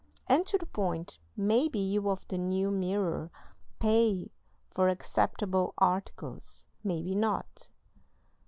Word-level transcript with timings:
"And 0.25 0.47
to 0.47 0.57
the 0.57 0.65
point. 0.65 1.19
Maybe 1.37 1.77
you 1.77 2.09
of 2.09 2.27
the 2.27 2.39
New 2.39 2.71
Mirror 2.71 3.29
PAY 3.77 4.31
for 4.71 4.89
acceptable 4.89 5.75
articles, 5.77 6.65
maybe 6.83 7.13
not. 7.13 7.69